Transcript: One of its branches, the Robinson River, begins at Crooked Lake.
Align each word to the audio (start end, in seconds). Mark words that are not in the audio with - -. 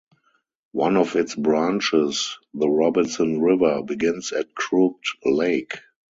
One 0.71 0.97
of 0.97 1.15
its 1.15 1.35
branches, 1.35 2.39
the 2.55 2.67
Robinson 2.67 3.39
River, 3.39 3.83
begins 3.83 4.31
at 4.31 4.55
Crooked 4.55 5.21
Lake. 5.25 5.77